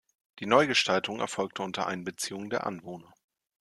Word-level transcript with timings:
Die 0.39 0.47
Neugestaltung 0.47 1.19
erfolgte 1.19 1.61
unter 1.61 1.85
Einbeziehung 1.85 2.49
der 2.49 2.65
Anwohner. 2.65 3.13